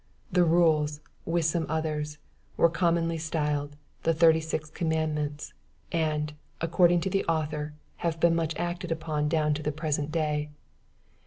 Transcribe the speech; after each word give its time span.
The 0.31 0.43
rules, 0.43 0.99
with 1.25 1.45
some 1.45 1.67
others, 1.69 2.17
were 2.57 2.71
commonly 2.71 3.19
styled 3.19 3.75
"the 4.01 4.15
thirty 4.15 4.39
six 4.39 4.71
commandments," 4.71 5.53
and, 5.91 6.33
according 6.59 7.01
to 7.01 7.09
the 7.11 7.23
author, 7.25 7.75
have 7.97 8.19
been 8.19 8.33
much 8.33 8.55
acted 8.57 8.91
upon 8.91 9.29
down 9.29 9.53
to 9.53 9.61
the 9.61 9.71
present 9.71 10.11
day. 10.11 10.49